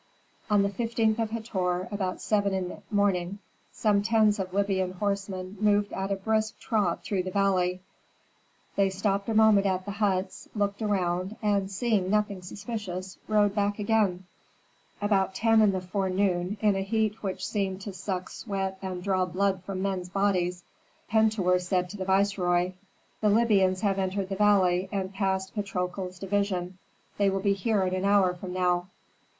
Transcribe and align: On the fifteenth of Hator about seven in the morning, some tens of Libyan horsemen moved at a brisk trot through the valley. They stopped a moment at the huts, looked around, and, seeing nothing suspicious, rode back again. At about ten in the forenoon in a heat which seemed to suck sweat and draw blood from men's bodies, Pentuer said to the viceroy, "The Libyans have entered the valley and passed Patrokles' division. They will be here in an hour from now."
On 0.49 0.63
the 0.63 0.69
fifteenth 0.69 1.19
of 1.19 1.29
Hator 1.29 1.87
about 1.91 2.21
seven 2.21 2.55
in 2.55 2.69
the 2.69 2.81
morning, 2.89 3.37
some 3.71 4.01
tens 4.01 4.39
of 4.39 4.51
Libyan 4.51 4.93
horsemen 4.93 5.57
moved 5.59 5.93
at 5.93 6.11
a 6.11 6.15
brisk 6.15 6.57
trot 6.57 7.03
through 7.03 7.21
the 7.21 7.29
valley. 7.29 7.81
They 8.75 8.89
stopped 8.89 9.29
a 9.29 9.35
moment 9.35 9.67
at 9.67 9.85
the 9.85 9.91
huts, 9.91 10.49
looked 10.55 10.81
around, 10.81 11.35
and, 11.43 11.69
seeing 11.69 12.09
nothing 12.09 12.41
suspicious, 12.41 13.19
rode 13.27 13.53
back 13.53 13.77
again. 13.77 14.23
At 14.99 15.05
about 15.05 15.35
ten 15.35 15.61
in 15.61 15.71
the 15.71 15.81
forenoon 15.81 16.57
in 16.61 16.75
a 16.75 16.81
heat 16.81 17.21
which 17.21 17.45
seemed 17.45 17.81
to 17.81 17.93
suck 17.93 18.31
sweat 18.31 18.79
and 18.81 19.03
draw 19.03 19.25
blood 19.27 19.61
from 19.65 19.83
men's 19.83 20.09
bodies, 20.09 20.63
Pentuer 21.11 21.59
said 21.59 21.91
to 21.91 21.97
the 21.97 22.05
viceroy, 22.05 22.71
"The 23.21 23.29
Libyans 23.29 23.81
have 23.81 23.99
entered 23.99 24.29
the 24.29 24.35
valley 24.35 24.89
and 24.91 25.13
passed 25.13 25.53
Patrokles' 25.53 26.17
division. 26.17 26.79
They 27.19 27.29
will 27.29 27.39
be 27.41 27.53
here 27.53 27.83
in 27.83 27.93
an 27.93 28.05
hour 28.05 28.33
from 28.33 28.51
now." 28.51 28.87